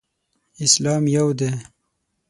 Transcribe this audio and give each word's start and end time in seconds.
اسلام 0.63 1.03
یو 1.15 1.27
دی. 1.39 1.49